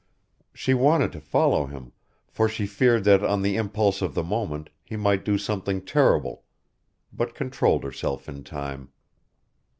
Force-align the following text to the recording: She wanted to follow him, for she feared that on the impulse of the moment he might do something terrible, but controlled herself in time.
She 0.51 0.73
wanted 0.73 1.11
to 1.11 1.21
follow 1.21 1.67
him, 1.67 1.91
for 2.27 2.49
she 2.49 2.65
feared 2.65 3.03
that 3.03 3.23
on 3.23 3.43
the 3.43 3.55
impulse 3.55 4.01
of 4.01 4.15
the 4.15 4.23
moment 4.23 4.71
he 4.83 4.95
might 4.95 5.23
do 5.23 5.37
something 5.37 5.79
terrible, 5.79 6.43
but 7.13 7.35
controlled 7.35 7.83
herself 7.83 8.27
in 8.27 8.43
time. 8.43 8.89